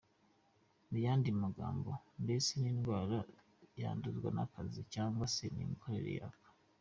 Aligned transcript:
Mu 0.89 0.97
yandi 1.05 1.29
magambo 1.43 1.91
mbese 2.23 2.51
n’indwara 2.61 3.17
yanduzwa 3.81 4.29
n’akazi 4.35 4.81
cyangwa 4.93 5.25
se 5.35 5.45
imikorerwe 5.63 6.13
yako. 6.21 6.47